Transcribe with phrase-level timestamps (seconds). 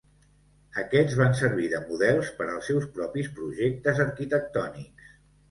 [0.83, 5.15] Aquests van servir de models per als seus propis projectes arquitectònics.